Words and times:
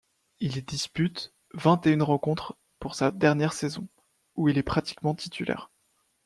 Il 0.39 0.57
y 0.57 0.63
dispute 0.63 1.31
vingt-et-une 1.53 2.01
rencontres 2.01 2.57
pour 2.79 2.95
sa 2.95 3.11
dernière 3.11 3.53
saison, 3.53 3.87
où 4.33 4.49
il 4.49 4.57
est 4.57 4.63
pratiquement 4.63 5.13
titulaire. 5.13 5.69